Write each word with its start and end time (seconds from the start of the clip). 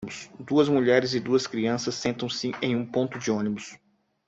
Duas 0.39 0.67
mulheres 0.67 1.13
e 1.13 1.19
duas 1.19 1.45
crianças 1.45 1.93
sentam-se 1.93 2.51
em 2.59 2.75
um 2.75 2.83
ponto 2.83 3.19
de 3.19 3.29
ônibus. 3.29 3.77